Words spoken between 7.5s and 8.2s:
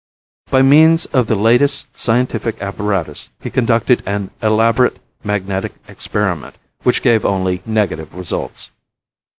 negative